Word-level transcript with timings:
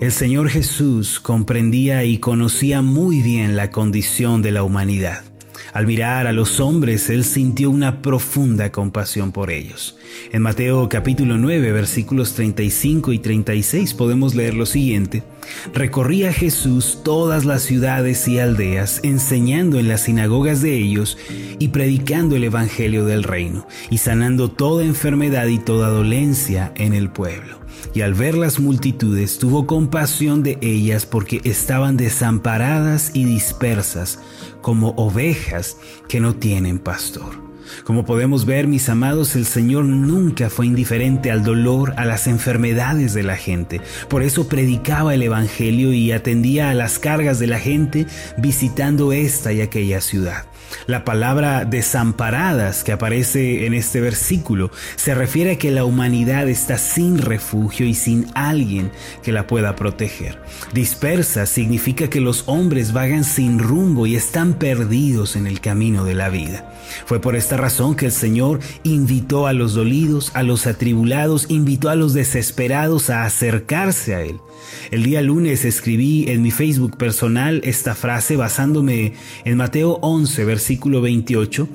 El 0.00 0.12
Señor 0.12 0.48
Jesús 0.48 1.18
comprendía 1.18 2.04
y 2.04 2.18
conocía 2.18 2.82
muy 2.82 3.20
bien 3.20 3.56
la 3.56 3.72
condición 3.72 4.42
de 4.42 4.52
la 4.52 4.62
humanidad. 4.62 5.24
Al 5.72 5.88
mirar 5.88 6.28
a 6.28 6.32
los 6.32 6.60
hombres, 6.60 7.10
él 7.10 7.24
sintió 7.24 7.68
una 7.68 8.00
profunda 8.00 8.70
compasión 8.70 9.32
por 9.32 9.50
ellos. 9.50 9.96
En 10.30 10.42
Mateo 10.42 10.88
capítulo 10.88 11.36
9, 11.36 11.72
versículos 11.72 12.34
35 12.34 13.12
y 13.12 13.18
36 13.18 13.94
podemos 13.94 14.36
leer 14.36 14.54
lo 14.54 14.66
siguiente. 14.66 15.24
Recorría 15.74 16.32
Jesús 16.32 17.00
todas 17.02 17.44
las 17.44 17.62
ciudades 17.62 18.28
y 18.28 18.38
aldeas, 18.38 19.00
enseñando 19.02 19.80
en 19.80 19.88
las 19.88 20.02
sinagogas 20.02 20.62
de 20.62 20.76
ellos 20.76 21.18
y 21.58 21.68
predicando 21.68 22.36
el 22.36 22.44
Evangelio 22.44 23.04
del 23.04 23.24
reino, 23.24 23.66
y 23.90 23.98
sanando 23.98 24.48
toda 24.48 24.84
enfermedad 24.84 25.48
y 25.48 25.58
toda 25.58 25.88
dolencia 25.88 26.72
en 26.76 26.94
el 26.94 27.10
pueblo. 27.10 27.57
Y 27.94 28.02
al 28.02 28.14
ver 28.14 28.36
las 28.36 28.60
multitudes 28.60 29.38
tuvo 29.38 29.66
compasión 29.66 30.42
de 30.42 30.58
ellas 30.60 31.06
porque 31.06 31.40
estaban 31.44 31.96
desamparadas 31.96 33.10
y 33.14 33.24
dispersas 33.24 34.18
como 34.62 34.90
ovejas 34.90 35.76
que 36.08 36.20
no 36.20 36.34
tienen 36.34 36.78
pastor. 36.78 37.48
Como 37.84 38.04
podemos 38.04 38.44
ver, 38.44 38.66
mis 38.66 38.88
amados, 38.88 39.36
el 39.36 39.44
Señor 39.44 39.84
nunca 39.84 40.50
fue 40.50 40.66
indiferente 40.66 41.30
al 41.30 41.44
dolor, 41.44 41.94
a 41.96 42.04
las 42.04 42.26
enfermedades 42.26 43.14
de 43.14 43.22
la 43.22 43.36
gente. 43.36 43.80
Por 44.08 44.22
eso 44.22 44.48
predicaba 44.48 45.14
el 45.14 45.22
Evangelio 45.22 45.92
y 45.92 46.12
atendía 46.12 46.70
a 46.70 46.74
las 46.74 46.98
cargas 46.98 47.38
de 47.38 47.46
la 47.46 47.58
gente 47.58 48.06
visitando 48.36 49.12
esta 49.12 49.52
y 49.52 49.60
aquella 49.60 50.00
ciudad. 50.00 50.46
La 50.86 51.04
palabra 51.04 51.64
desamparadas 51.64 52.84
que 52.84 52.92
aparece 52.92 53.66
en 53.66 53.74
este 53.74 54.00
versículo 54.00 54.70
se 54.96 55.14
refiere 55.14 55.52
a 55.52 55.58
que 55.58 55.70
la 55.70 55.84
humanidad 55.84 56.48
está 56.48 56.78
sin 56.78 57.18
refugio 57.18 57.86
y 57.86 57.94
sin 57.94 58.26
alguien 58.34 58.90
que 59.22 59.32
la 59.32 59.46
pueda 59.46 59.76
proteger. 59.76 60.40
Dispersa 60.72 61.46
significa 61.46 62.08
que 62.08 62.20
los 62.20 62.44
hombres 62.46 62.92
vagan 62.92 63.24
sin 63.24 63.58
rumbo 63.58 64.06
y 64.06 64.16
están 64.16 64.54
perdidos 64.54 65.36
en 65.36 65.46
el 65.46 65.60
camino 65.60 66.04
de 66.04 66.14
la 66.14 66.28
vida. 66.28 66.72
Fue 67.06 67.20
por 67.20 67.36
esta 67.36 67.56
razón 67.56 67.94
que 67.94 68.06
el 68.06 68.12
Señor 68.12 68.60
invitó 68.82 69.46
a 69.46 69.52
los 69.52 69.74
dolidos, 69.74 70.32
a 70.34 70.42
los 70.42 70.66
atribulados, 70.66 71.46
invitó 71.48 71.90
a 71.90 71.94
los 71.94 72.14
desesperados 72.14 73.10
a 73.10 73.24
acercarse 73.24 74.14
a 74.14 74.22
Él. 74.22 74.40
El 74.90 75.02
día 75.02 75.22
lunes 75.22 75.64
escribí 75.64 76.28
en 76.28 76.42
mi 76.42 76.50
Facebook 76.50 76.96
personal 76.96 77.60
esta 77.64 77.94
frase 77.94 78.36
basándome 78.36 79.14
en 79.44 79.56
Mateo 79.56 79.98
11, 80.02 80.44
versículo 80.44 80.57
28. 81.00 81.68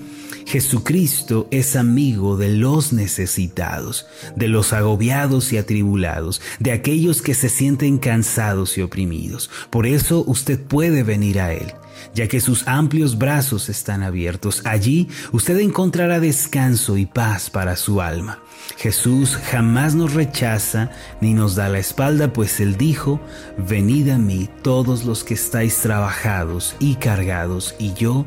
Jesucristo 0.45 1.47
es 1.51 1.75
amigo 1.75 2.37
de 2.37 2.49
los 2.49 2.91
necesitados, 2.91 4.05
de 4.35 4.47
los 4.47 4.73
agobiados 4.73 5.53
y 5.53 5.57
atribulados, 5.57 6.41
de 6.59 6.71
aquellos 6.71 7.21
que 7.21 7.33
se 7.33 7.49
sienten 7.49 7.97
cansados 7.97 8.77
y 8.77 8.81
oprimidos. 8.81 9.49
Por 9.69 9.87
eso 9.87 10.23
usted 10.27 10.59
puede 10.59 11.03
venir 11.03 11.39
a 11.39 11.53
Él 11.53 11.73
ya 12.13 12.27
que 12.27 12.41
sus 12.41 12.67
amplios 12.67 13.17
brazos 13.17 13.69
están 13.69 14.03
abiertos. 14.03 14.61
Allí 14.65 15.07
usted 15.31 15.57
encontrará 15.59 16.19
descanso 16.19 16.97
y 16.97 17.05
paz 17.05 17.49
para 17.49 17.75
su 17.75 18.01
alma. 18.01 18.39
Jesús 18.77 19.37
jamás 19.51 19.95
nos 19.95 20.13
rechaza 20.13 20.89
ni 21.21 21.33
nos 21.33 21.55
da 21.55 21.69
la 21.69 21.79
espalda, 21.79 22.31
pues 22.31 22.59
Él 22.59 22.77
dijo, 22.77 23.19
venid 23.57 24.09
a 24.09 24.17
mí 24.17 24.49
todos 24.61 25.05
los 25.05 25.23
que 25.23 25.33
estáis 25.33 25.77
trabajados 25.77 26.75
y 26.79 26.95
cargados, 26.95 27.75
y 27.77 27.93
yo 27.93 28.25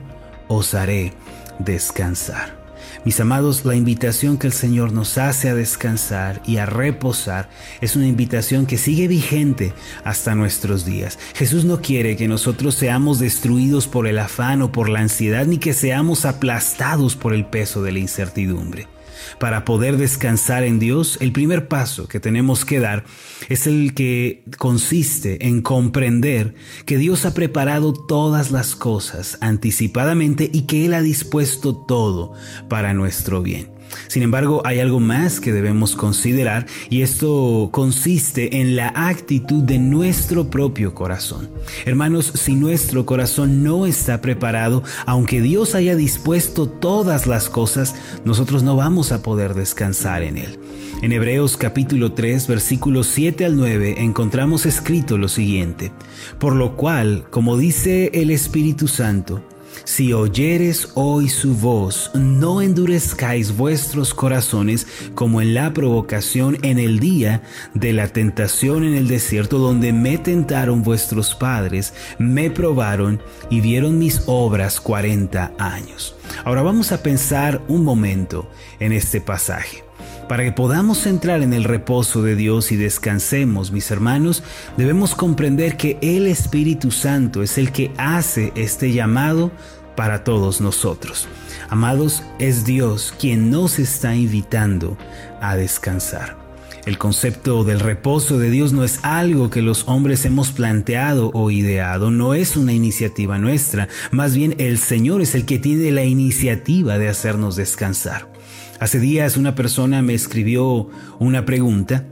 os 0.48 0.74
haré 0.74 1.12
descansar. 1.58 2.66
Mis 3.04 3.20
amados, 3.20 3.64
la 3.64 3.76
invitación 3.76 4.36
que 4.36 4.48
el 4.48 4.52
Señor 4.52 4.92
nos 4.92 5.16
hace 5.16 5.48
a 5.48 5.54
descansar 5.54 6.42
y 6.44 6.56
a 6.56 6.66
reposar 6.66 7.48
es 7.80 7.94
una 7.94 8.06
invitación 8.06 8.66
que 8.66 8.78
sigue 8.78 9.06
vigente 9.06 9.72
hasta 10.02 10.34
nuestros 10.34 10.84
días. 10.84 11.18
Jesús 11.34 11.64
no 11.64 11.80
quiere 11.80 12.16
que 12.16 12.26
nosotros 12.26 12.74
seamos 12.74 13.20
destruidos 13.20 13.86
por 13.86 14.08
el 14.08 14.18
afán 14.18 14.60
o 14.62 14.72
por 14.72 14.88
la 14.88 15.00
ansiedad, 15.00 15.46
ni 15.46 15.58
que 15.58 15.72
seamos 15.72 16.24
aplastados 16.24 17.14
por 17.14 17.32
el 17.32 17.44
peso 17.44 17.82
de 17.82 17.92
la 17.92 18.00
incertidumbre. 18.00 18.88
Para 19.38 19.64
poder 19.64 19.96
descansar 19.96 20.64
en 20.64 20.78
Dios, 20.78 21.18
el 21.20 21.32
primer 21.32 21.68
paso 21.68 22.08
que 22.08 22.20
tenemos 22.20 22.64
que 22.64 22.80
dar 22.80 23.04
es 23.48 23.66
el 23.66 23.94
que 23.94 24.44
consiste 24.58 25.46
en 25.46 25.62
comprender 25.62 26.54
que 26.84 26.98
Dios 26.98 27.26
ha 27.26 27.34
preparado 27.34 27.92
todas 27.92 28.50
las 28.50 28.76
cosas 28.76 29.38
anticipadamente 29.40 30.50
y 30.52 30.62
que 30.62 30.86
Él 30.86 30.94
ha 30.94 31.02
dispuesto 31.02 31.76
todo 31.76 32.32
para 32.68 32.94
nuestro 32.94 33.42
bien. 33.42 33.75
Sin 34.08 34.22
embargo, 34.22 34.62
hay 34.64 34.80
algo 34.80 35.00
más 35.00 35.40
que 35.40 35.52
debemos 35.52 35.96
considerar 35.96 36.66
y 36.90 37.02
esto 37.02 37.70
consiste 37.72 38.60
en 38.60 38.76
la 38.76 38.92
actitud 38.94 39.62
de 39.62 39.78
nuestro 39.78 40.48
propio 40.48 40.94
corazón. 40.94 41.50
Hermanos, 41.84 42.32
si 42.34 42.54
nuestro 42.54 43.06
corazón 43.06 43.62
no 43.62 43.86
está 43.86 44.20
preparado, 44.20 44.82
aunque 45.06 45.40
Dios 45.40 45.74
haya 45.74 45.96
dispuesto 45.96 46.68
todas 46.68 47.26
las 47.26 47.48
cosas, 47.48 47.94
nosotros 48.24 48.62
no 48.62 48.76
vamos 48.76 49.12
a 49.12 49.22
poder 49.22 49.54
descansar 49.54 50.22
en 50.22 50.38
Él. 50.38 50.58
En 51.02 51.12
Hebreos 51.12 51.56
capítulo 51.56 52.12
3 52.12 52.46
versículos 52.46 53.06
7 53.08 53.44
al 53.44 53.56
9 53.56 53.96
encontramos 53.98 54.64
escrito 54.64 55.18
lo 55.18 55.28
siguiente, 55.28 55.92
por 56.38 56.54
lo 56.54 56.76
cual, 56.76 57.26
como 57.30 57.58
dice 57.58 58.10
el 58.14 58.30
Espíritu 58.30 58.88
Santo, 58.88 59.42
si 59.84 60.12
oyeres 60.12 60.88
hoy 60.94 61.28
su 61.28 61.54
voz, 61.54 62.10
no 62.14 62.62
endurezcáis 62.62 63.56
vuestros 63.56 64.14
corazones 64.14 64.86
como 65.14 65.40
en 65.40 65.54
la 65.54 65.72
provocación 65.72 66.58
en 66.62 66.78
el 66.78 67.00
día 67.00 67.42
de 67.74 67.92
la 67.92 68.08
tentación 68.08 68.84
en 68.84 68.94
el 68.94 69.08
desierto, 69.08 69.58
donde 69.58 69.92
me 69.92 70.18
tentaron 70.18 70.82
vuestros 70.82 71.34
padres, 71.34 71.94
me 72.18 72.50
probaron 72.50 73.20
y 73.50 73.60
vieron 73.60 73.98
mis 73.98 74.22
obras 74.26 74.80
cuarenta 74.80 75.52
años. 75.58 76.16
Ahora 76.44 76.62
vamos 76.62 76.92
a 76.92 77.02
pensar 77.02 77.62
un 77.68 77.84
momento 77.84 78.50
en 78.80 78.92
este 78.92 79.20
pasaje. 79.20 79.85
Para 80.28 80.42
que 80.42 80.50
podamos 80.50 81.06
entrar 81.06 81.42
en 81.42 81.52
el 81.52 81.62
reposo 81.62 82.20
de 82.20 82.34
Dios 82.34 82.72
y 82.72 82.76
descansemos, 82.76 83.70
mis 83.70 83.92
hermanos, 83.92 84.42
debemos 84.76 85.14
comprender 85.14 85.76
que 85.76 85.98
el 86.02 86.26
Espíritu 86.26 86.90
Santo 86.90 87.44
es 87.44 87.58
el 87.58 87.70
que 87.70 87.92
hace 87.96 88.52
este 88.56 88.92
llamado 88.92 89.52
para 89.94 90.24
todos 90.24 90.60
nosotros. 90.60 91.28
Amados, 91.68 92.24
es 92.40 92.64
Dios 92.64 93.14
quien 93.20 93.52
nos 93.52 93.78
está 93.78 94.16
invitando 94.16 94.98
a 95.40 95.54
descansar. 95.54 96.36
El 96.86 96.98
concepto 96.98 97.62
del 97.62 97.80
reposo 97.80 98.38
de 98.38 98.50
Dios 98.50 98.72
no 98.72 98.82
es 98.82 99.00
algo 99.04 99.48
que 99.50 99.62
los 99.62 99.86
hombres 99.86 100.24
hemos 100.24 100.50
planteado 100.50 101.30
o 101.34 101.52
ideado, 101.52 102.10
no 102.10 102.34
es 102.34 102.56
una 102.56 102.72
iniciativa 102.72 103.38
nuestra, 103.38 103.88
más 104.10 104.34
bien 104.34 104.56
el 104.58 104.78
Señor 104.78 105.20
es 105.20 105.36
el 105.36 105.46
que 105.46 105.58
tiene 105.58 105.90
la 105.92 106.04
iniciativa 106.04 106.98
de 106.98 107.08
hacernos 107.08 107.56
descansar. 107.56 108.35
Hace 108.78 109.00
días 109.00 109.36
una 109.36 109.54
persona 109.54 110.02
me 110.02 110.14
escribió 110.14 110.90
una 111.18 111.46
pregunta. 111.46 112.06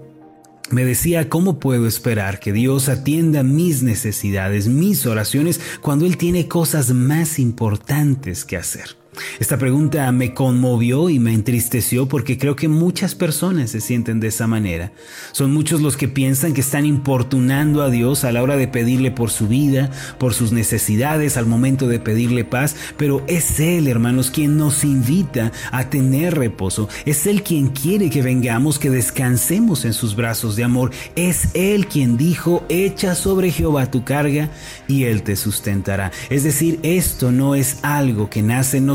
Me 0.71 0.85
decía, 0.85 1.29
¿cómo 1.29 1.61
puedo 1.61 1.87
esperar 1.87 2.41
que 2.41 2.53
Dios 2.53 2.89
atienda 2.89 3.43
mis 3.43 3.83
necesidades, 3.83 4.67
mis 4.67 5.05
oraciones, 5.05 5.61
cuando 5.83 6.07
Él 6.07 6.17
tiene 6.17 6.49
cosas 6.49 6.91
más 6.93 7.39
importantes 7.39 8.47
que 8.47 8.57
hacer? 8.57 8.97
Esta 9.39 9.59
pregunta 9.59 10.11
me 10.13 10.35
conmovió 10.35 11.09
y 11.11 11.19
me 11.19 11.33
entristeció 11.33 12.09
porque 12.09 12.39
creo 12.39 12.57
que 12.57 12.69
muchas 12.69 13.15
personas 13.15 13.71
se 13.71 13.81
sienten 13.81 14.21
de 14.21 14.29
esa 14.29 14.47
manera. 14.47 14.93
Son 15.33 15.53
muchos 15.53 15.81
los 15.81 15.97
que 15.97 16.09
piensan 16.09 16.55
que 16.55 16.61
están 16.61 16.87
importunando 16.87 17.83
a 17.83 17.91
Dios 17.91 18.25
a 18.25 18.33
la 18.33 18.43
hora 18.43 18.57
de 18.57 18.69
pedirle 18.69 19.11
por 19.11 19.31
su 19.31 19.49
vida, 19.49 19.91
por 20.19 20.35
sus 20.35 20.53
necesidades, 20.53 21.37
al 21.37 21.47
momento 21.47 21.89
de 21.89 22.01
pedirle 22.01 22.45
paz, 22.45 22.77
pero 22.97 23.25
es 23.27 23.61
Él, 23.61 23.89
hermanos, 23.89 24.31
quien 24.31 24.57
nos 24.57 24.85
invita 24.85 25.53
a 25.71 25.91
tener 25.91 26.37
reposo. 26.37 26.89
Es 27.05 27.27
Él 27.27 27.43
quien 27.43 27.69
quiere 27.69 28.11
que 28.11 28.23
vengamos, 28.23 28.79
que 28.79 28.91
descansemos 28.91 29.84
en 29.84 29.93
sus 29.93 30.17
brazos 30.17 30.57
de 30.57 30.65
amor. 30.65 30.91
Es 31.17 31.49
Él 31.55 31.87
quien 31.87 32.17
dijo, 32.17 32.65
echa 32.69 33.15
sobre 33.15 33.51
Jehová 33.51 33.91
tu 33.91 34.05
carga 34.05 34.51
y 34.89 35.05
Él 35.05 35.22
te 35.22 35.37
sustentará. 35.37 36.13
Es 36.31 36.45
decir, 36.45 36.81
esto 36.83 37.33
no 37.33 37.55
es 37.55 37.78
algo 37.83 38.31
que 38.31 38.43
nace 38.43 38.78
en 38.78 38.87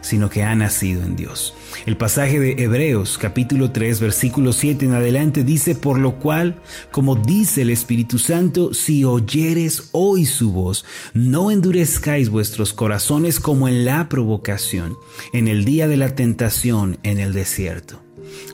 sino 0.00 0.30
que 0.30 0.42
ha 0.42 0.54
nacido 0.54 1.02
en 1.02 1.16
Dios. 1.16 1.54
El 1.86 1.96
pasaje 1.96 2.38
de 2.38 2.62
Hebreos 2.62 3.18
capítulo 3.18 3.70
3 3.70 4.00
versículo 4.00 4.52
7 4.52 4.84
en 4.86 4.92
adelante 4.92 5.44
dice, 5.44 5.74
por 5.74 5.98
lo 5.98 6.16
cual, 6.16 6.60
como 6.90 7.16
dice 7.16 7.62
el 7.62 7.70
Espíritu 7.70 8.18
Santo, 8.18 8.72
si 8.74 9.04
oyeres 9.04 9.88
hoy 9.92 10.24
su 10.26 10.52
voz, 10.52 10.84
no 11.12 11.50
endurezcáis 11.50 12.28
vuestros 12.28 12.72
corazones 12.72 13.40
como 13.40 13.68
en 13.68 13.84
la 13.84 14.08
provocación, 14.08 14.96
en 15.32 15.48
el 15.48 15.64
día 15.64 15.88
de 15.88 15.96
la 15.96 16.14
tentación 16.14 16.98
en 17.02 17.18
el 17.18 17.32
desierto. 17.32 18.04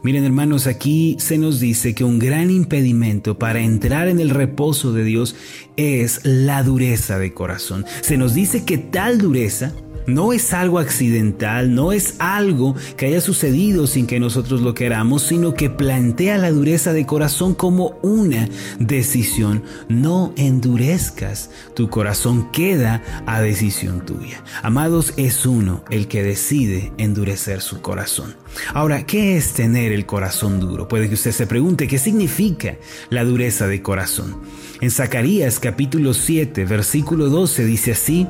Miren 0.02 0.24
hermanos, 0.24 0.66
aquí 0.66 1.16
se 1.18 1.38
nos 1.38 1.60
dice 1.60 1.94
que 1.94 2.04
un 2.04 2.18
gran 2.18 2.50
impedimento 2.50 3.38
para 3.38 3.60
entrar 3.60 4.08
en 4.08 4.20
el 4.20 4.30
reposo 4.30 4.92
de 4.92 5.04
Dios 5.04 5.36
es 5.76 6.20
la 6.24 6.62
dureza 6.62 7.18
de 7.18 7.32
corazón. 7.32 7.84
Se 8.00 8.16
nos 8.16 8.34
dice 8.34 8.64
que 8.64 8.78
tal 8.78 9.18
dureza 9.18 9.72
no 10.06 10.32
es 10.32 10.52
algo 10.52 10.78
accidental, 10.78 11.74
no 11.74 11.92
es 11.92 12.14
algo 12.18 12.74
que 12.96 13.06
haya 13.06 13.20
sucedido 13.20 13.86
sin 13.86 14.06
que 14.06 14.20
nosotros 14.20 14.60
lo 14.60 14.74
queramos, 14.74 15.22
sino 15.22 15.54
que 15.54 15.70
plantea 15.70 16.38
la 16.38 16.50
dureza 16.50 16.92
de 16.92 17.06
corazón 17.06 17.54
como 17.54 17.98
una 18.02 18.48
decisión. 18.78 19.62
No 19.88 20.32
endurezcas, 20.36 21.50
tu 21.74 21.88
corazón 21.90 22.50
queda 22.52 23.02
a 23.26 23.40
decisión 23.40 24.04
tuya. 24.04 24.42
Amados, 24.62 25.14
es 25.16 25.46
uno 25.46 25.84
el 25.90 26.08
que 26.08 26.22
decide 26.22 26.92
endurecer 26.98 27.60
su 27.60 27.80
corazón. 27.80 28.34
Ahora, 28.74 29.06
¿qué 29.06 29.36
es 29.36 29.52
tener 29.52 29.92
el 29.92 30.06
corazón 30.06 30.60
duro? 30.60 30.88
Puede 30.88 31.08
que 31.08 31.14
usted 31.14 31.32
se 31.32 31.46
pregunte, 31.46 31.86
¿qué 31.86 31.98
significa 31.98 32.76
la 33.08 33.24
dureza 33.24 33.66
de 33.66 33.82
corazón? 33.82 34.40
En 34.80 34.90
Zacarías 34.90 35.60
capítulo 35.60 36.14
7, 36.14 36.64
versículo 36.64 37.28
12 37.28 37.64
dice 37.64 37.92
así, 37.92 38.26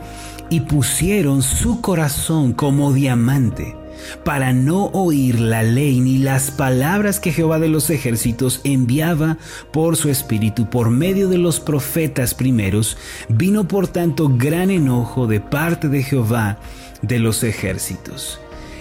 y 0.51 0.61
pusieron 0.63 1.43
su 1.61 1.83
corazón 1.83 2.55
como 2.55 2.95
diamante 2.95 3.77
para 4.25 4.55
no 4.55 4.87
oír 4.95 5.39
la 5.39 5.63
ley 5.63 6.01
ni 6.01 6.17
las 6.17 6.51
palabras 6.51 7.21
que 7.21 7.33
Jehová 7.33 7.59
de 7.59 7.69
los 7.69 7.91
ejércitos 7.91 8.63
enviaba 8.65 9.37
por 9.71 9.99
su 9.99 10.09
espíritu 10.09 10.71
por 10.71 10.89
medio 10.89 11.29
de 11.29 11.37
los 11.37 11.61
profetas 11.61 12.33
primeros, 12.33 12.97
vino 13.29 13.69
por 13.69 13.89
tanto 13.89 14.31
gran 14.35 14.71
enojo 14.71 15.27
de 15.27 15.41
parte 15.41 15.89
de 15.89 16.03
Jehová 16.03 16.59
de 17.03 17.19
los 17.19 17.43
ejércitos. 17.43 18.41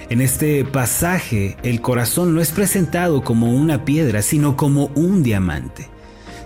En 0.09 0.21
este 0.21 0.63
pasaje 0.63 1.57
el 1.63 1.81
corazón 1.81 2.33
no 2.33 2.39
es 2.39 2.51
presentado 2.51 3.25
como 3.25 3.51
una 3.51 3.83
piedra, 3.83 4.21
sino 4.21 4.55
como 4.55 4.85
un 4.95 5.21
diamante. 5.21 5.89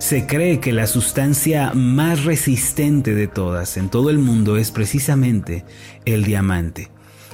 Se 0.03 0.27
cree 0.27 0.59
que 0.59 0.73
la 0.73 0.85
sustancia 0.85 1.71
más 1.73 2.25
resistente 2.25 3.15
de 3.15 3.29
todas 3.29 3.77
en 3.77 3.87
todo 3.87 4.09
el 4.09 4.17
mundo 4.17 4.57
es 4.57 4.69
precisamente 4.69 5.63
el 6.03 6.25
diamante. 6.25 6.92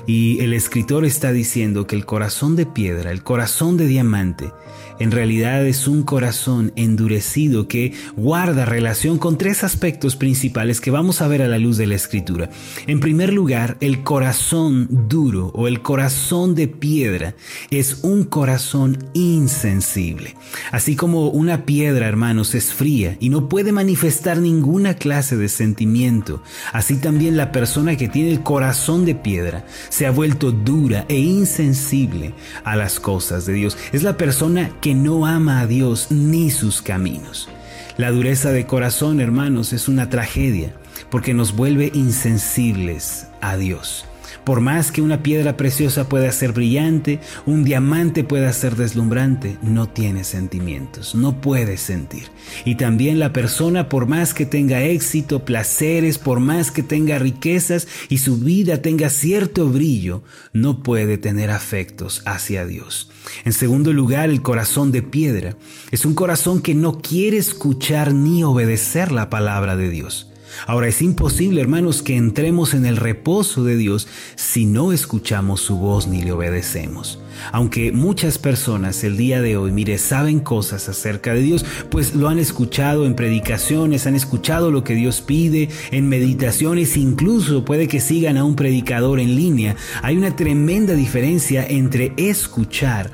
Y 0.10 0.40
el 0.42 0.54
escritor 0.54 1.06
está 1.06 1.32
diciendo 1.32 1.86
que 1.86 1.96
el 1.96 2.04
corazón 2.04 2.56
de 2.56 2.66
piedra, 2.66 3.12
el 3.12 3.22
corazón 3.22 3.78
de 3.78 3.86
diamante, 3.86 4.52
en 5.00 5.12
realidad 5.12 5.66
es 5.66 5.88
un 5.88 6.04
corazón 6.04 6.74
endurecido 6.76 7.68
que 7.68 7.94
guarda 8.18 8.66
relación 8.66 9.18
con 9.18 9.38
tres 9.38 9.64
aspectos 9.64 10.16
principales 10.16 10.82
que 10.82 10.92
vamos 10.92 11.22
a 11.22 11.28
ver 11.28 11.42
a 11.42 11.48
la 11.48 11.58
luz 11.58 11.78
de 11.78 11.88
la 11.88 11.96
escritura. 11.96 12.50
En 12.86 13.00
primer 13.00 13.32
lugar, 13.32 13.78
el 13.80 14.04
corazón 14.04 14.88
duro 14.90 15.52
o 15.54 15.68
el 15.68 15.82
corazón 15.82 16.54
de 16.54 16.68
piedra 16.68 17.36
es 17.70 18.00
un 18.02 18.26
corazón 18.26 18.98
insensible. 19.14 20.36
Así 20.72 20.96
como 20.96 21.30
una 21.30 21.66
piedra, 21.66 22.08
hermanos, 22.08 22.54
es 22.56 22.74
fría 22.74 23.16
y 23.20 23.30
no 23.30 23.48
puede 23.48 23.72
manifestar 23.72 24.40
ninguna 24.40 24.96
clase 24.96 25.38
de 25.38 25.50
sentimiento, 25.50 26.44
así 26.74 26.98
también 26.98 27.38
la 27.38 27.52
persona 27.52 27.96
que 27.96 28.10
tiene 28.10 28.32
el 28.32 28.44
corazón 28.44 29.06
de 29.06 29.16
piedra 29.16 29.66
se 30.00 30.06
ha 30.06 30.12
vuelto 30.12 30.54
dura 30.54 31.04
e 31.10 31.18
insensible 31.18 32.34
a 32.64 32.78
las 32.78 33.02
cosas 33.02 33.46
de 33.46 33.52
Dios. 33.52 33.78
Es 33.92 34.02
la 34.02 34.16
persona 34.16 34.72
que 34.80 34.96
no 34.96 35.26
ama 35.26 35.60
a 35.60 35.68
Dios 35.68 36.10
ni 36.10 36.52
sus 36.52 36.82
caminos. 36.82 37.50
La 37.98 38.10
dureza 38.10 38.54
de 38.54 38.66
corazón, 38.66 39.20
hermanos, 39.20 39.74
es 39.74 39.90
una 39.90 40.10
tragedia 40.10 40.74
porque 41.10 41.34
nos 41.34 41.54
vuelve 41.54 41.92
insensibles 41.94 43.28
a 43.42 43.58
Dios. 43.58 44.06
Por 44.44 44.62
más 44.62 44.92
que 44.92 45.02
una 45.02 45.24
piedra 45.24 45.58
preciosa 45.58 46.10
pueda 46.10 46.32
ser 46.32 46.52
brillante, 46.52 47.20
un 47.46 47.64
diamante 47.64 48.24
pueda 48.24 48.52
ser 48.54 48.76
deslumbrante, 48.76 49.58
no 49.62 49.90
tiene 49.90 50.24
sentimientos, 50.24 51.16
no 51.16 51.42
puede 51.42 51.78
sentir. 51.78 52.30
Y 52.66 52.76
también 52.76 53.20
la 53.20 53.34
persona, 53.34 53.90
por 53.90 54.08
más 54.08 54.34
que 54.34 54.46
tenga 54.46 54.84
éxito, 54.84 55.46
placeres, 55.46 56.18
por 56.18 56.40
más 56.40 56.72
que 56.72 56.84
tenga 56.84 57.20
riquezas 57.20 57.88
y 58.10 58.20
su 58.20 58.38
vida 58.38 58.82
tenga 58.82 59.10
cierto 59.10 59.68
brillo, 59.70 60.24
no 60.54 60.84
puede 60.84 61.18
tener 61.18 61.52
afectos 61.52 62.22
hacia 62.26 62.66
Dios. 62.66 63.10
En 63.46 63.54
segundo 63.54 63.94
lugar, 63.94 64.30
el 64.30 64.42
corazón 64.42 64.92
de 64.92 65.02
piedra 65.02 65.56
es 65.92 66.06
un 66.06 66.14
corazón 66.14 66.62
que 66.62 66.76
no 66.76 67.02
quiere 67.02 67.38
escuchar 67.38 68.14
ni 68.14 68.44
obedecer 68.44 69.12
la 69.12 69.30
palabra 69.30 69.76
de 69.76 69.90
Dios. 69.90 70.29
Ahora 70.68 70.88
es 70.88 71.02
imposible, 71.02 71.62
hermanos, 71.62 72.02
que 72.02 72.16
entremos 72.16 72.74
en 72.74 72.86
el 72.86 72.98
reposo 72.98 73.64
de 73.64 73.78
Dios 73.78 74.08
si 74.36 74.66
no 74.66 74.92
escuchamos 74.92 75.62
su 75.62 75.78
voz 75.78 76.08
ni 76.08 76.22
le 76.22 76.32
obedecemos. 76.32 77.20
Aunque 77.52 77.92
muchas 77.92 78.38
personas 78.38 79.04
el 79.04 79.18
día 79.18 79.42
de 79.42 79.58
hoy, 79.58 79.72
mire, 79.72 79.98
saben 79.98 80.40
cosas 80.40 80.90
acerca 80.90 81.34
de 81.34 81.42
Dios, 81.42 81.66
pues 81.90 82.16
lo 82.16 82.28
han 82.28 82.40
escuchado 82.40 83.06
en 83.06 83.16
predicaciones, 83.16 84.08
han 84.08 84.16
escuchado 84.16 84.72
lo 84.72 84.84
que 84.84 84.96
Dios 84.96 85.22
pide, 85.22 85.70
en 85.92 86.10
meditaciones, 86.10 86.98
incluso 86.98 87.66
puede 87.66 87.88
que 87.88 88.00
sigan 88.00 88.38
a 88.38 88.44
un 88.44 88.56
predicador 88.56 89.20
en 89.20 89.36
línea. 89.36 89.76
Hay 90.02 90.18
una 90.18 90.36
tremenda 90.36 90.94
diferencia 90.94 91.66
entre 91.66 92.14
escuchar 92.18 93.12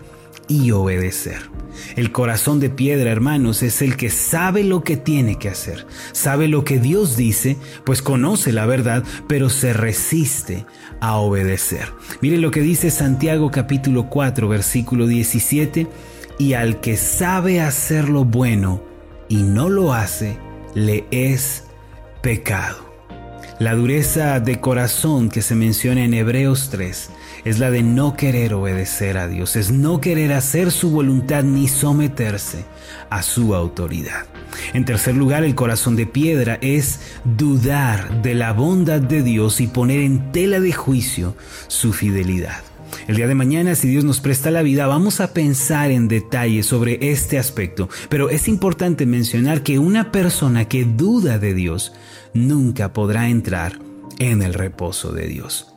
y 0.47 0.71
obedecer. 0.71 1.49
El 1.95 2.11
corazón 2.11 2.59
de 2.59 2.69
piedra, 2.69 3.11
hermanos, 3.11 3.63
es 3.63 3.81
el 3.81 3.97
que 3.97 4.09
sabe 4.09 4.63
lo 4.63 4.83
que 4.83 4.97
tiene 4.97 5.37
que 5.37 5.49
hacer, 5.49 5.85
sabe 6.11 6.47
lo 6.47 6.63
que 6.63 6.79
Dios 6.79 7.17
dice, 7.17 7.57
pues 7.83 8.01
conoce 8.01 8.51
la 8.51 8.65
verdad, 8.65 9.03
pero 9.27 9.49
se 9.49 9.73
resiste 9.73 10.65
a 10.99 11.15
obedecer. 11.17 11.91
Mire 12.21 12.37
lo 12.37 12.51
que 12.51 12.61
dice 12.61 12.91
Santiago 12.91 13.51
capítulo 13.51 14.09
4, 14.09 14.47
versículo 14.47 15.07
17, 15.07 15.87
y 16.37 16.53
al 16.53 16.81
que 16.81 16.97
sabe 16.97 17.61
hacer 17.61 18.09
lo 18.09 18.25
bueno 18.25 18.81
y 19.29 19.43
no 19.43 19.69
lo 19.69 19.93
hace, 19.93 20.37
le 20.73 21.05
es 21.11 21.63
pecado. 22.21 22.84
La 23.57 23.73
dureza 23.73 24.41
de 24.41 24.59
corazón 24.59 25.29
que 25.29 25.41
se 25.41 25.55
menciona 25.55 26.03
en 26.03 26.13
Hebreos 26.13 26.67
3 26.71 27.09
es 27.45 27.57
la 27.57 27.71
de 27.71 27.83
no 27.83 28.17
querer 28.17 28.53
obedecer 28.53 29.17
a 29.17 29.29
Dios, 29.29 29.55
es 29.55 29.71
no 29.71 30.01
querer 30.01 30.33
hacer 30.33 30.71
su 30.71 30.91
voluntad 30.91 31.43
ni 31.43 31.69
someterse 31.69 32.65
a 33.09 33.23
su 33.23 33.55
autoridad. 33.55 34.25
En 34.73 34.83
tercer 34.83 35.15
lugar, 35.15 35.45
el 35.45 35.55
corazón 35.55 35.95
de 35.95 36.05
piedra 36.05 36.57
es 36.59 36.99
dudar 37.23 38.21
de 38.21 38.35
la 38.35 38.51
bondad 38.51 38.99
de 38.99 39.23
Dios 39.23 39.61
y 39.61 39.67
poner 39.67 40.01
en 40.01 40.33
tela 40.33 40.59
de 40.59 40.73
juicio 40.73 41.33
su 41.67 41.93
fidelidad. 41.93 42.61
El 43.07 43.17
día 43.17 43.27
de 43.27 43.35
mañana, 43.35 43.75
si 43.75 43.87
Dios 43.87 44.03
nos 44.03 44.19
presta 44.19 44.49
la 44.49 44.63
vida, 44.63 44.87
vamos 44.87 45.19
a 45.19 45.31
pensar 45.31 45.91
en 45.91 46.07
detalle 46.07 46.63
sobre 46.63 47.11
este 47.11 47.37
aspecto, 47.37 47.87
pero 48.09 48.31
es 48.31 48.47
importante 48.47 49.05
mencionar 49.05 49.61
que 49.61 49.77
una 49.77 50.11
persona 50.11 50.65
que 50.65 50.85
duda 50.85 51.37
de 51.37 51.53
Dios 51.53 51.93
nunca 52.33 52.93
podrá 52.93 53.29
entrar 53.29 53.79
en 54.17 54.41
el 54.41 54.55
reposo 54.55 55.11
de 55.11 55.27
Dios. 55.27 55.74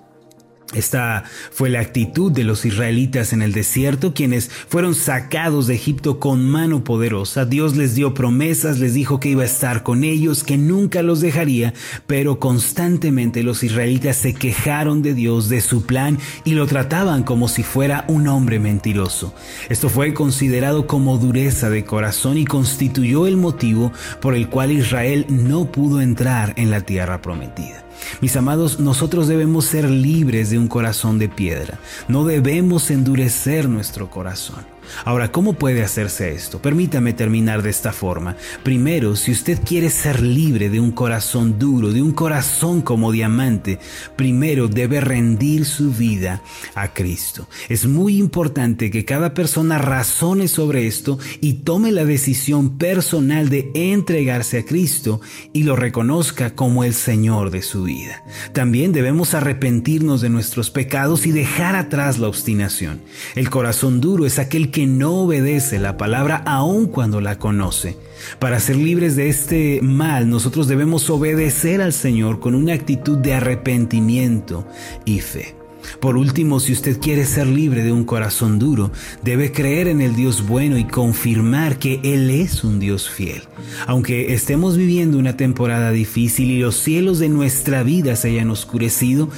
Esta 0.74 1.24
fue 1.50 1.70
la 1.70 1.80
actitud 1.80 2.30
de 2.30 2.44
los 2.44 2.66
israelitas 2.66 3.32
en 3.32 3.40
el 3.40 3.52
desierto, 3.52 4.12
quienes 4.12 4.50
fueron 4.68 4.94
sacados 4.94 5.66
de 5.66 5.74
Egipto 5.74 6.20
con 6.20 6.46
mano 6.46 6.84
poderosa. 6.84 7.46
Dios 7.46 7.74
les 7.74 7.94
dio 7.94 8.12
promesas, 8.12 8.78
les 8.78 8.92
dijo 8.92 9.18
que 9.18 9.30
iba 9.30 9.44
a 9.44 9.46
estar 9.46 9.82
con 9.82 10.04
ellos, 10.04 10.44
que 10.44 10.58
nunca 10.58 11.02
los 11.02 11.20
dejaría, 11.20 11.72
pero 12.06 12.38
constantemente 12.38 13.42
los 13.42 13.62
israelitas 13.62 14.18
se 14.18 14.34
quejaron 14.34 15.00
de 15.00 15.14
Dios, 15.14 15.48
de 15.48 15.62
su 15.62 15.86
plan, 15.86 16.18
y 16.44 16.52
lo 16.52 16.66
trataban 16.66 17.22
como 17.22 17.48
si 17.48 17.62
fuera 17.62 18.04
un 18.06 18.28
hombre 18.28 18.58
mentiroso. 18.60 19.32
Esto 19.70 19.88
fue 19.88 20.12
considerado 20.12 20.86
como 20.86 21.16
dureza 21.16 21.70
de 21.70 21.86
corazón 21.86 22.36
y 22.36 22.44
constituyó 22.44 23.26
el 23.26 23.38
motivo 23.38 23.90
por 24.20 24.34
el 24.34 24.50
cual 24.50 24.72
Israel 24.72 25.24
no 25.30 25.72
pudo 25.72 26.02
entrar 26.02 26.52
en 26.56 26.70
la 26.70 26.82
tierra 26.82 27.22
prometida. 27.22 27.87
Mis 28.20 28.36
amados, 28.36 28.80
nosotros 28.80 29.28
debemos 29.28 29.64
ser 29.64 29.88
libres 29.88 30.50
de 30.50 30.58
un 30.58 30.68
corazón 30.68 31.18
de 31.18 31.28
piedra. 31.28 31.78
No 32.08 32.24
debemos 32.24 32.90
endurecer 32.90 33.68
nuestro 33.68 34.10
corazón. 34.10 34.77
Ahora, 35.04 35.32
¿cómo 35.32 35.54
puede 35.54 35.82
hacerse 35.82 36.32
esto? 36.32 36.60
Permítame 36.60 37.12
terminar 37.12 37.62
de 37.62 37.70
esta 37.70 37.92
forma. 37.92 38.36
Primero, 38.62 39.16
si 39.16 39.32
usted 39.32 39.58
quiere 39.64 39.90
ser 39.90 40.22
libre 40.22 40.70
de 40.70 40.80
un 40.80 40.92
corazón 40.92 41.58
duro, 41.58 41.92
de 41.92 42.02
un 42.02 42.12
corazón 42.12 42.82
como 42.82 43.12
diamante, 43.12 43.78
primero 44.16 44.68
debe 44.68 45.00
rendir 45.00 45.64
su 45.64 45.92
vida 45.92 46.42
a 46.74 46.92
Cristo. 46.94 47.48
Es 47.68 47.86
muy 47.86 48.18
importante 48.18 48.90
que 48.90 49.04
cada 49.04 49.34
persona 49.34 49.78
razone 49.78 50.48
sobre 50.48 50.86
esto 50.86 51.18
y 51.40 51.54
tome 51.54 51.92
la 51.92 52.04
decisión 52.04 52.78
personal 52.78 53.48
de 53.48 53.70
entregarse 53.74 54.58
a 54.58 54.64
Cristo 54.64 55.20
y 55.52 55.62
lo 55.64 55.76
reconozca 55.76 56.54
como 56.54 56.84
el 56.84 56.94
Señor 56.94 57.50
de 57.50 57.62
su 57.62 57.84
vida. 57.84 58.22
También 58.52 58.92
debemos 58.92 59.34
arrepentirnos 59.34 60.20
de 60.20 60.30
nuestros 60.30 60.70
pecados 60.70 61.26
y 61.26 61.32
dejar 61.32 61.76
atrás 61.76 62.18
la 62.18 62.28
obstinación. 62.28 63.00
El 63.34 63.50
corazón 63.50 64.00
duro 64.00 64.26
es 64.26 64.38
aquel 64.38 64.70
que 64.70 64.77
que 64.78 64.86
no 64.86 65.22
obedece 65.22 65.80
la 65.80 65.96
palabra 65.96 66.36
aun 66.46 66.86
cuando 66.86 67.20
la 67.20 67.36
conoce. 67.36 67.96
Para 68.38 68.60
ser 68.60 68.76
libres 68.76 69.16
de 69.16 69.28
este 69.28 69.80
mal, 69.82 70.30
nosotros 70.30 70.68
debemos 70.68 71.10
obedecer 71.10 71.82
al 71.82 71.92
Señor 71.92 72.38
con 72.38 72.54
una 72.54 72.74
actitud 72.74 73.18
de 73.18 73.34
arrepentimiento 73.34 74.64
y 75.04 75.18
fe. 75.18 75.56
Por 75.98 76.16
último, 76.16 76.60
si 76.60 76.72
usted 76.72 77.00
quiere 77.00 77.24
ser 77.24 77.48
libre 77.48 77.82
de 77.82 77.90
un 77.90 78.04
corazón 78.04 78.60
duro, 78.60 78.92
debe 79.24 79.50
creer 79.50 79.88
en 79.88 80.00
el 80.00 80.14
Dios 80.14 80.46
bueno 80.46 80.78
y 80.78 80.84
confirmar 80.84 81.80
que 81.80 81.98
Él 82.04 82.30
es 82.30 82.62
un 82.62 82.78
Dios 82.78 83.10
fiel. 83.10 83.42
Aunque 83.88 84.32
estemos 84.32 84.76
viviendo 84.76 85.18
una 85.18 85.36
temporada 85.36 85.90
difícil 85.90 86.52
y 86.52 86.60
los 86.60 86.76
cielos 86.76 87.18
de 87.18 87.28
nuestra 87.28 87.82
vida 87.82 88.14
se 88.14 88.28
hayan 88.28 88.48
oscurecido, 88.48 89.28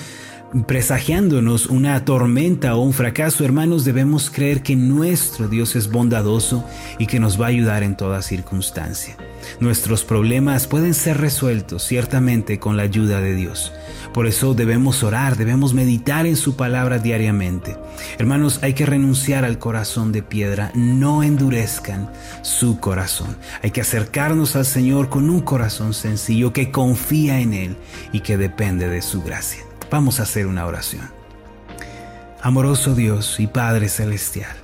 presagiándonos 0.66 1.66
una 1.66 2.04
tormenta 2.04 2.74
o 2.74 2.82
un 2.82 2.92
fracaso, 2.92 3.44
hermanos, 3.44 3.84
debemos 3.84 4.30
creer 4.30 4.62
que 4.62 4.76
nuestro 4.76 5.48
Dios 5.48 5.76
es 5.76 5.90
bondadoso 5.90 6.64
y 6.98 7.06
que 7.06 7.20
nos 7.20 7.40
va 7.40 7.46
a 7.46 7.50
ayudar 7.50 7.82
en 7.82 7.96
toda 7.96 8.22
circunstancia. 8.22 9.16
Nuestros 9.60 10.04
problemas 10.04 10.66
pueden 10.66 10.94
ser 10.94 11.18
resueltos 11.18 11.84
ciertamente 11.84 12.58
con 12.58 12.76
la 12.76 12.82
ayuda 12.82 13.20
de 13.20 13.34
Dios. 13.34 13.72
Por 14.12 14.26
eso 14.26 14.54
debemos 14.54 15.04
orar, 15.04 15.36
debemos 15.36 15.72
meditar 15.72 16.26
en 16.26 16.36
su 16.36 16.56
palabra 16.56 16.98
diariamente. 16.98 17.76
Hermanos, 18.18 18.58
hay 18.62 18.74
que 18.74 18.86
renunciar 18.86 19.44
al 19.44 19.58
corazón 19.58 20.10
de 20.10 20.22
piedra, 20.22 20.72
no 20.74 21.22
endurezcan 21.22 22.10
su 22.42 22.80
corazón. 22.80 23.36
Hay 23.62 23.70
que 23.70 23.82
acercarnos 23.82 24.56
al 24.56 24.64
Señor 24.64 25.08
con 25.08 25.30
un 25.30 25.40
corazón 25.40 25.94
sencillo 25.94 26.52
que 26.52 26.72
confía 26.72 27.40
en 27.40 27.54
Él 27.54 27.76
y 28.12 28.20
que 28.20 28.36
depende 28.36 28.88
de 28.88 29.00
su 29.00 29.22
gracia. 29.22 29.69
Vamos 29.90 30.20
a 30.20 30.22
hacer 30.22 30.46
una 30.46 30.66
oración. 30.66 31.10
Amoroso 32.42 32.94
Dios 32.94 33.40
y 33.40 33.48
Padre 33.48 33.88
Celestial, 33.88 34.56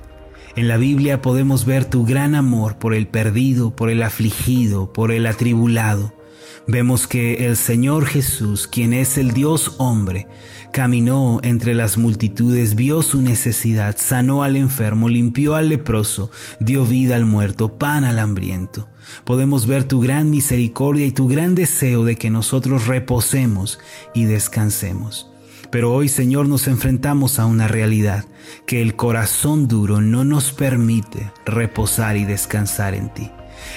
en 0.55 0.67
la 0.67 0.77
Biblia 0.77 1.21
podemos 1.21 1.65
ver 1.65 1.85
tu 1.85 2.05
gran 2.05 2.33
amor 2.33 2.77
por 2.77 2.93
el 2.95 3.07
perdido, 3.07 3.75
por 3.75 3.89
el 3.89 4.01
afligido, 4.01 4.91
por 4.91 5.11
el 5.11 5.27
atribulado. 5.27 6.13
Vemos 6.65 7.07
que 7.07 7.45
el 7.45 7.55
Señor 7.55 8.05
Jesús, 8.05 8.67
quien 8.67 8.93
es 8.93 9.17
el 9.17 9.31
Dios 9.31 9.75
hombre, 9.77 10.27
caminó 10.71 11.39
entre 11.43 11.73
las 11.73 11.97
multitudes, 11.97 12.75
vio 12.75 13.01
su 13.01 13.21
necesidad, 13.21 13.95
sanó 13.97 14.43
al 14.43 14.55
enfermo, 14.55 15.09
limpió 15.09 15.55
al 15.55 15.69
leproso, 15.69 16.31
dio 16.59 16.85
vida 16.85 17.15
al 17.15 17.25
muerto, 17.25 17.77
pan 17.77 18.03
al 18.03 18.19
hambriento. 18.19 18.89
Podemos 19.23 19.67
ver 19.67 19.85
tu 19.85 20.01
gran 20.01 20.29
misericordia 20.29 21.05
y 21.05 21.11
tu 21.11 21.27
gran 21.27 21.55
deseo 21.55 22.03
de 22.03 22.15
que 22.17 22.29
nosotros 22.29 22.87
reposemos 22.87 23.79
y 24.13 24.25
descansemos. 24.25 25.31
Pero 25.71 25.93
hoy, 25.93 26.07
Señor, 26.07 26.47
nos 26.47 26.67
enfrentamos 26.67 27.39
a 27.39 27.45
una 27.45 27.67
realidad, 27.67 28.25
que 28.65 28.81
el 28.81 28.95
corazón 28.95 29.67
duro 29.67 30.01
no 30.01 30.23
nos 30.23 30.53
permite 30.53 31.31
reposar 31.45 32.17
y 32.17 32.25
descansar 32.25 32.93
en 32.93 33.13
ti. 33.13 33.29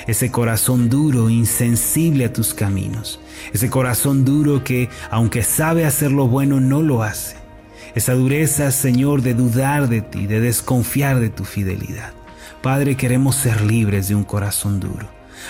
Ese 0.06 0.30
corazón 0.30 0.88
duro, 0.88 1.30
insensible 1.30 2.26
a 2.26 2.32
tus 2.32 2.54
caminos. 2.54 3.20
Ese 3.52 3.70
corazón 3.70 4.24
duro 4.24 4.64
que, 4.64 4.88
aunque 5.10 5.42
sabe 5.42 5.86
hacer 5.86 6.12
lo 6.12 6.28
bueno, 6.28 6.60
no 6.60 6.82
lo 6.82 7.02
hace. 7.02 7.36
Esa 7.94 8.14
dureza, 8.14 8.70
Señor, 8.70 9.22
de 9.22 9.34
dudar 9.34 9.88
de 9.88 10.00
ti, 10.00 10.26
de 10.26 10.40
desconfiar 10.40 11.20
de 11.20 11.30
tu 11.30 11.44
fidelidad. 11.44 12.12
Padre, 12.62 12.96
queremos 12.96 13.36
ser 13.36 13.62
libres 13.62 14.08
de 14.08 14.14
un 14.14 14.24
corazón 14.24 14.80
duro. 14.80 15.08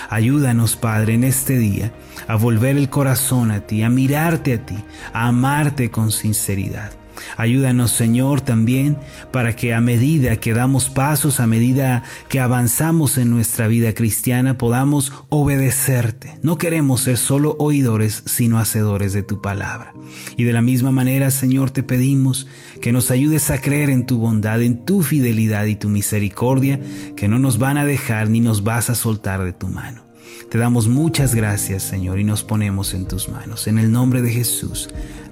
Ayúdanos, 0.09 0.75
Padre, 0.75 1.15
en 1.15 1.23
este 1.23 1.57
día 1.57 1.91
a 2.27 2.35
volver 2.35 2.77
el 2.77 2.89
corazón 2.89 3.51
a 3.51 3.61
ti, 3.61 3.83
a 3.83 3.89
mirarte 3.89 4.53
a 4.53 4.65
ti, 4.65 4.77
a 5.13 5.27
amarte 5.27 5.91
con 5.91 6.11
sinceridad. 6.11 6.91
Ayúdanos, 7.37 7.91
Señor, 7.91 8.41
también 8.41 8.97
para 9.31 9.55
que 9.55 9.73
a 9.73 9.81
medida 9.81 10.37
que 10.37 10.53
damos 10.53 10.89
pasos, 10.89 11.39
a 11.39 11.47
medida 11.47 12.03
que 12.29 12.39
avanzamos 12.39 13.17
en 13.17 13.29
nuestra 13.29 13.67
vida 13.67 13.93
cristiana, 13.93 14.57
podamos 14.57 15.13
obedecerte. 15.29 16.37
No 16.41 16.57
queremos 16.57 17.01
ser 17.01 17.17
solo 17.17 17.55
oidores, 17.59 18.23
sino 18.25 18.59
hacedores 18.59 19.13
de 19.13 19.23
tu 19.23 19.41
palabra. 19.41 19.93
Y 20.37 20.43
de 20.43 20.53
la 20.53 20.61
misma 20.61 20.91
manera, 20.91 21.31
Señor, 21.31 21.71
te 21.71 21.83
pedimos 21.83 22.47
que 22.81 22.91
nos 22.91 23.11
ayudes 23.11 23.49
a 23.51 23.59
creer 23.59 23.89
en 23.89 24.05
tu 24.05 24.17
bondad, 24.17 24.61
en 24.61 24.85
tu 24.85 25.03
fidelidad 25.03 25.65
y 25.65 25.75
tu 25.75 25.89
misericordia, 25.89 26.79
que 27.15 27.27
no 27.27 27.39
nos 27.39 27.57
van 27.57 27.77
a 27.77 27.85
dejar 27.85 28.29
ni 28.29 28.39
nos 28.39 28.63
vas 28.63 28.89
a 28.89 28.95
soltar 28.95 29.43
de 29.43 29.53
tu 29.53 29.67
mano. 29.67 30.03
Te 30.49 30.57
damos 30.57 30.87
muchas 30.87 31.33
gracias, 31.33 31.83
Señor, 31.83 32.19
y 32.19 32.23
nos 32.23 32.43
ponemos 32.43 32.93
en 32.93 33.07
tus 33.07 33.29
manos. 33.29 33.67
En 33.67 33.77
el 33.77 33.91
nombre 33.91 34.21
de 34.21 34.31
Jesús. 34.31 34.89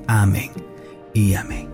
Amén 0.07 0.51
y 1.13 1.33
amén. 1.33 1.68